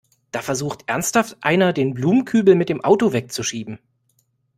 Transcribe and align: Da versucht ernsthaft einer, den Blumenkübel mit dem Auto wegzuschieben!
Da 0.31 0.41
versucht 0.41 0.81
ernsthaft 0.87 1.37
einer, 1.41 1.73
den 1.73 1.93
Blumenkübel 1.93 2.55
mit 2.55 2.69
dem 2.69 2.83
Auto 2.83 3.13
wegzuschieben! 3.13 3.77